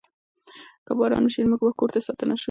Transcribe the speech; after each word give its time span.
که 0.85 0.91
باران 0.97 1.23
وشي، 1.25 1.41
موږ 1.49 1.61
به 1.65 1.71
کور 1.79 1.89
ته 1.93 1.99
ستانه 2.07 2.35
شو. 2.37 2.39